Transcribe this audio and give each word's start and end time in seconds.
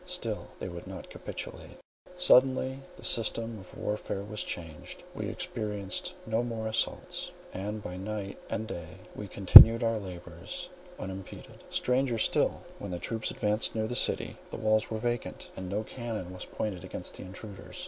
Still 0.07 0.47
they 0.57 0.67
would 0.67 0.87
not 0.87 1.11
capitulate. 1.11 1.77
Suddenly 2.17 2.79
the 2.97 3.03
system 3.03 3.59
of 3.59 3.77
warfare 3.77 4.23
was 4.23 4.41
changed. 4.41 5.03
We 5.13 5.27
experienced 5.27 6.15
no 6.25 6.41
more 6.41 6.65
assaults; 6.67 7.31
and 7.53 7.83
by 7.83 7.97
night 7.97 8.39
and 8.49 8.65
day 8.67 8.97
we 9.15 9.27
continued 9.27 9.83
our 9.83 9.99
labours 9.99 10.69
unimpeded. 10.97 11.63
Stranger 11.69 12.17
still, 12.17 12.63
when 12.79 12.89
the 12.89 12.97
troops 12.97 13.29
advanced 13.29 13.75
near 13.75 13.85
the 13.85 13.95
city, 13.95 14.37
the 14.49 14.57
walls 14.57 14.89
were 14.89 14.97
vacant, 14.97 15.51
and 15.55 15.69
no 15.69 15.83
cannon 15.83 16.33
was 16.33 16.45
pointed 16.45 16.83
against 16.83 17.17
the 17.17 17.23
intruders. 17.23 17.77